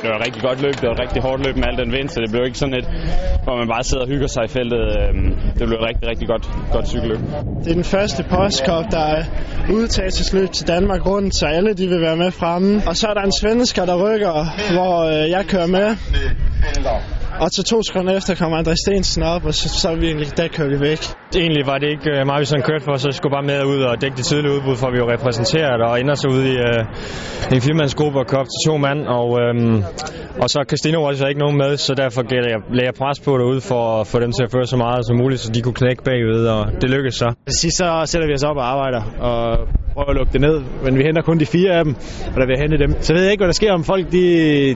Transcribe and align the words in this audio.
Det 0.00 0.08
var 0.10 0.16
et 0.18 0.26
rigtig 0.26 0.42
godt 0.42 0.60
løb. 0.62 0.74
Det 0.80 0.86
var 0.88 0.94
et 0.98 1.00
rigtig 1.06 1.22
hårdt 1.22 1.40
løb 1.46 1.56
med 1.56 1.64
al 1.70 1.76
den 1.82 1.92
vind, 1.96 2.08
så 2.08 2.20
det 2.20 2.30
blev 2.30 2.42
ikke 2.48 2.58
sådan 2.58 2.74
et, 2.80 2.86
hvor 3.44 3.56
man 3.60 3.68
bare 3.74 3.84
sidder 3.84 4.04
og 4.04 4.10
hygger 4.12 4.26
sig 4.26 4.42
i 4.44 4.48
feltet. 4.56 4.82
Øhm, 4.98 5.30
det 5.58 5.64
blev 5.68 5.78
et 5.82 5.86
rigtig, 5.90 6.04
rigtig 6.12 6.28
godt, 6.32 6.44
godt 6.72 6.86
cykelløb. 6.88 7.20
Det 7.64 7.70
er 7.70 7.78
den 7.82 7.84
første 7.96 8.20
postkop, 8.34 8.84
der 8.90 9.04
er 9.16 9.22
udtagelsesløb 9.76 10.50
til 10.50 10.66
Danmark 10.68 11.06
rundt, 11.06 11.34
så 11.34 11.46
alle 11.46 11.74
de 11.74 11.86
vil 11.88 12.00
være 12.00 12.16
med 12.16 12.30
fremme. 12.30 12.82
Og 12.88 12.96
så 12.96 13.06
er 13.10 13.14
der 13.14 13.22
en 13.30 13.32
svensker, 13.40 13.84
der 13.84 13.96
rykker, 14.04 14.36
hvor 14.76 14.94
øh, 15.12 15.30
jeg 15.30 15.44
kører 15.52 15.66
med. 15.66 15.88
Og 17.40 17.48
så 17.50 17.62
to 17.62 17.82
sekunder 17.82 18.16
efter 18.16 18.34
kommer 18.34 18.56
André 18.62 18.74
Stensen 18.84 19.22
op, 19.22 19.44
og 19.44 19.54
så, 19.54 19.68
så 19.80 19.88
er 19.88 19.96
vi 20.00 20.06
egentlig, 20.06 20.36
der 20.36 20.48
kører 20.48 20.68
vi 20.68 20.80
væk. 20.80 21.00
Egentlig 21.36 21.66
var 21.66 21.78
det 21.78 21.88
ikke 21.94 22.10
øh, 22.10 22.26
mig, 22.26 22.40
vi 22.40 22.44
sådan 22.44 22.66
kørte 22.70 22.84
for, 22.84 22.96
så 22.96 23.08
skulle 23.12 23.34
bare 23.38 23.46
med 23.52 23.64
ud 23.64 23.80
og 23.82 24.00
dække 24.02 24.16
det 24.16 24.24
tidlige 24.24 24.52
udbud, 24.56 24.76
for 24.76 24.90
vi 24.94 24.98
var 25.02 25.10
repræsenteret 25.16 25.80
og 25.88 26.00
ender 26.00 26.14
så 26.14 26.28
ud 26.36 26.42
i 26.52 26.54
øh, 26.68 27.54
en 27.54 27.60
firmandsgruppe 27.66 28.18
og 28.18 28.26
kører 28.26 28.40
op 28.40 28.50
til 28.52 28.60
to 28.68 28.76
mand. 28.86 29.00
Og, 29.18 29.28
øhm, 29.42 29.76
og 30.42 30.46
så 30.52 30.58
Casino 30.70 30.98
var 31.04 31.12
så 31.12 31.26
ikke 31.26 31.40
nogen 31.44 31.56
med, 31.62 31.76
så 31.76 31.94
derfor 31.94 32.22
lagde 32.22 32.50
jeg, 32.54 32.60
lagde 32.76 32.88
jeg 32.90 32.96
pres 33.02 33.20
på 33.20 33.32
derude 33.40 33.60
for 33.60 33.82
at 34.00 34.06
få 34.06 34.16
dem 34.24 34.32
til 34.32 34.42
at 34.46 34.50
føre 34.54 34.66
så 34.66 34.76
meget 34.76 35.06
som 35.06 35.16
muligt, 35.22 35.40
så 35.40 35.48
de 35.52 35.62
kunne 35.62 35.78
knække 35.82 36.02
bagud, 36.08 36.44
og 36.54 36.62
det 36.80 36.90
lykkedes 36.90 37.14
så. 37.14 37.28
Til 37.46 37.58
sidst 37.62 37.76
så 37.76 38.02
sætter 38.10 38.26
vi 38.28 38.34
os 38.34 38.42
op 38.50 38.56
og 38.56 38.66
arbejder, 38.72 39.02
og 39.28 39.42
prøver 39.98 40.10
at 40.14 40.18
lukke 40.20 40.32
det 40.36 40.42
ned, 40.48 40.56
men 40.84 40.92
vi 40.98 41.02
henter 41.08 41.22
kun 41.28 41.38
de 41.42 41.46
fire 41.56 41.70
af 41.78 41.82
dem, 41.84 41.92
og 42.32 42.36
der 42.40 42.46
vil 42.50 42.56
hente 42.62 42.76
dem. 42.84 42.90
Så 43.06 43.10
ved 43.14 43.22
jeg 43.22 43.32
ikke, 43.32 43.42
hvad 43.42 43.52
der 43.52 43.60
sker, 43.60 43.72
om 43.80 43.84
folk 43.92 44.04
de, 44.16 44.24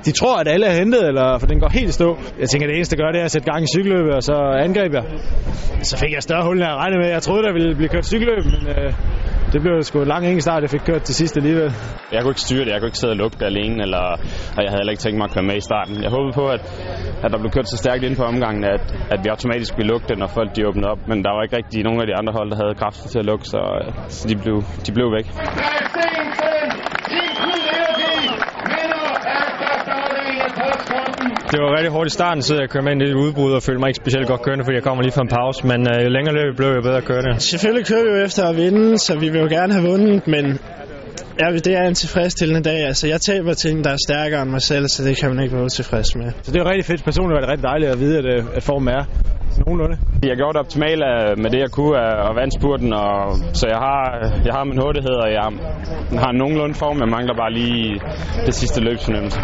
de 0.06 0.12
tror, 0.20 0.36
at 0.42 0.48
alle 0.54 0.66
er 0.70 0.76
hentet, 0.82 1.02
eller 1.10 1.26
for 1.40 1.46
den 1.50 1.58
går 1.62 1.70
helt 1.78 1.88
i 1.88 1.96
stå. 2.00 2.08
Jeg 2.40 2.48
tænker, 2.48 2.66
det 2.66 2.76
eneste, 2.76 2.96
der 2.96 3.02
gør, 3.02 3.10
det 3.14 3.20
er 3.20 3.28
at 3.30 3.34
sætte 3.34 3.46
gang 3.52 3.62
i 3.66 3.70
cykelløbet, 3.74 4.12
og 4.18 4.22
så 4.30 4.36
angreb 4.66 4.92
jeg. 4.98 5.04
Så 5.90 5.94
fik 6.02 6.12
jeg 6.16 6.22
større 6.22 6.44
hul, 6.46 6.56
end 6.56 6.64
jeg 6.68 6.74
regnede 6.82 7.00
med. 7.02 7.08
Jeg 7.16 7.22
troede, 7.22 7.42
der 7.46 7.52
ville 7.52 7.74
blive 7.78 7.90
kørt 7.94 8.06
cykelløb, 8.12 8.44
men 8.54 8.62
øh, 8.74 8.92
det 9.52 9.58
blev 9.62 9.82
sgu 9.82 10.00
en 10.00 10.08
lang 10.08 10.24
ingen 10.24 10.40
start, 10.40 10.60
jeg 10.62 10.70
fik 10.70 10.84
kørt 10.90 11.02
til 11.02 11.14
sidst 11.14 11.36
alligevel. 11.36 11.68
Jeg 12.12 12.20
kunne 12.22 12.34
ikke 12.34 12.46
styre 12.48 12.64
det. 12.64 12.72
Jeg 12.72 12.80
kunne 12.80 12.90
ikke 12.92 13.02
sidde 13.02 13.14
og 13.16 13.20
lukke 13.22 13.36
det 13.40 13.46
alene, 13.52 13.78
eller, 13.86 14.04
og 14.56 14.60
jeg 14.62 14.70
havde 14.70 14.80
heller 14.82 14.94
ikke 14.94 15.04
tænkt 15.06 15.18
mig 15.18 15.26
at 15.28 15.34
køre 15.36 15.46
med 15.50 15.56
i 15.62 15.64
starten. 15.70 15.94
Jeg 16.04 16.10
håbede 16.16 16.34
på, 16.40 16.44
at, 16.56 16.62
at 17.24 17.28
der 17.32 17.38
blev 17.42 17.50
kørt 17.56 17.68
så 17.74 17.76
stærkt 17.84 18.02
ind 18.04 18.16
på 18.16 18.24
omgangen, 18.32 18.64
at, 18.76 18.84
at 19.14 19.18
vi 19.22 19.28
automatisk 19.34 19.72
ville 19.78 19.90
lukke 19.92 20.06
det, 20.10 20.16
når 20.22 20.28
folk 20.38 20.50
de 20.56 20.68
åbnede 20.68 20.88
op. 20.92 21.00
Men 21.10 21.18
der 21.24 21.30
var 21.34 21.42
ikke 21.42 21.56
rigtig 21.56 21.84
nogen 21.88 22.00
af 22.02 22.06
de 22.10 22.14
andre 22.20 22.32
hold, 22.38 22.48
der 22.52 22.58
havde 22.62 22.74
kræfter 22.82 23.06
til 23.12 23.18
at 23.22 23.26
lukke, 23.30 23.44
så, 23.54 23.60
så 24.16 24.22
de, 24.30 24.36
blev, 24.42 24.56
de 24.86 24.90
blev 24.96 25.08
væk. 25.16 25.26
Det 31.52 31.60
var 31.60 31.70
rigtig 31.78 31.92
hårdt 31.96 32.08
i 32.12 32.14
starten, 32.20 32.42
så 32.42 32.52
jeg 32.54 32.68
kørte 32.70 32.84
med 32.84 32.92
ind 32.92 33.02
i 33.02 33.08
det 33.10 33.14
udbrud 33.24 33.52
og 33.52 33.62
følte 33.62 33.80
mig 33.80 33.88
ikke 33.88 34.00
specielt 34.04 34.26
godt 34.32 34.42
kørende, 34.42 34.64
fordi 34.64 34.76
jeg 34.80 34.86
kommer 34.88 35.02
lige 35.02 35.16
fra 35.18 35.24
en 35.28 35.32
pause. 35.38 35.58
Men 35.70 35.80
øh, 35.92 35.96
jo 36.04 36.10
længere 36.16 36.34
løbet 36.38 36.56
blev, 36.56 36.68
jo 36.78 36.82
bedre 36.88 37.02
kørende. 37.10 37.40
Selvfølgelig 37.40 37.86
kører 37.90 38.04
vi 38.06 38.10
jo 38.16 38.24
efter 38.28 38.42
at 38.50 38.56
vinde, 38.56 38.98
så 38.98 39.12
vi 39.22 39.28
vil 39.32 39.40
jo 39.44 39.48
gerne 39.56 39.72
have 39.76 39.84
vundet, 39.90 40.26
men 40.34 40.44
ja, 41.40 41.46
det 41.66 41.72
er 41.80 41.84
en 41.92 41.94
tilfredsstillende 41.94 42.62
dag. 42.70 42.80
Altså, 42.90 43.04
jeg 43.12 43.20
taber 43.20 43.52
til 43.54 43.70
en, 43.72 43.84
der 43.84 43.92
er 43.96 44.00
stærkere 44.08 44.42
end 44.42 44.50
mig 44.50 44.62
selv, 44.62 44.86
så 44.94 45.04
det 45.04 45.14
kan 45.20 45.28
man 45.32 45.38
ikke 45.44 45.54
være 45.56 45.64
utilfreds 45.64 46.10
med. 46.20 46.28
Så 46.42 46.52
det 46.52 46.58
er 46.60 46.66
rigtig 46.72 46.86
fedt. 46.90 47.04
Personligt 47.04 47.34
var 47.36 47.40
det 47.44 47.50
rigtig 47.52 47.66
dejligt 47.70 47.90
at 47.94 47.98
vide, 48.02 48.16
at, 48.22 48.26
øh, 48.34 48.44
at 48.58 48.62
formen 48.62 48.88
er 48.98 49.04
nogenlunde. 49.62 49.96
Jeg 50.30 50.36
gjorde 50.40 50.54
det 50.56 50.60
optimalt 50.64 51.02
med 51.42 51.50
det, 51.54 51.60
jeg 51.66 51.70
kunne 51.78 51.96
og 52.28 52.32
vandt 52.40 52.52
spurten, 52.58 52.90
og, 52.92 53.12
så 53.60 53.64
jeg 53.74 53.80
har, 53.86 54.00
jeg 54.46 54.52
har 54.56 54.64
min 54.64 54.78
hurtighed, 54.84 55.16
og 55.24 55.28
jeg 55.38 55.48
har 56.24 56.32
nogenlunde 56.32 56.74
form. 56.74 56.96
Jeg 57.04 57.10
mangler 57.16 57.34
bare 57.42 57.52
lige 57.60 58.00
det 58.46 58.54
sidste 58.54 58.80
løbsfornemmelse. 58.80 59.40